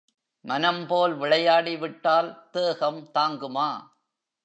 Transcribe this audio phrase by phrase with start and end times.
[0.45, 3.69] மனம் போல் விளையாடிவிட்டால், தேகம் தாங்குமா?